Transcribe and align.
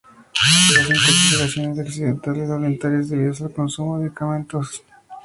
Las 0.75 0.87
intoxicaciones 0.87 1.77
accidentales 1.77 2.49
o 2.49 2.53
voluntarias 2.53 3.09
debidas 3.09 3.39
al 3.43 3.53
consumo 3.53 3.97
de 3.99 4.05
medicamentos 4.05 4.77
son 4.77 4.81
las 4.81 4.83
más 4.83 4.89
frecuentes. 4.89 5.17